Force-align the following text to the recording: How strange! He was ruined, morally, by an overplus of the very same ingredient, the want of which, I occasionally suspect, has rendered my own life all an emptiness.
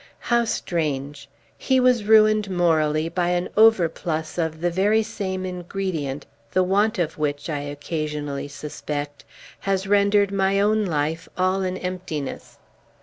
How 0.33 0.45
strange! 0.45 1.29
He 1.59 1.79
was 1.79 2.05
ruined, 2.05 2.49
morally, 2.49 3.07
by 3.07 3.27
an 3.29 3.49
overplus 3.55 4.39
of 4.39 4.59
the 4.59 4.71
very 4.71 5.03
same 5.03 5.45
ingredient, 5.45 6.25
the 6.53 6.63
want 6.63 6.97
of 6.97 7.19
which, 7.19 7.51
I 7.51 7.59
occasionally 7.59 8.47
suspect, 8.47 9.25
has 9.59 9.85
rendered 9.85 10.31
my 10.31 10.59
own 10.59 10.85
life 10.85 11.29
all 11.37 11.61
an 11.61 11.77
emptiness. 11.77 12.57